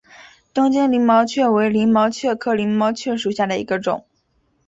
[0.51, 4.03] 东京鳞毛蕨为鳞毛蕨科鳞毛蕨属下的一个种。